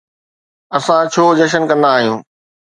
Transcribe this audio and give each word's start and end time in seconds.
اسان 0.77 1.01
ڇو 1.13 1.23
جشن 1.37 1.63
ڪندا 1.69 1.89
آهيون؟ 1.97 2.19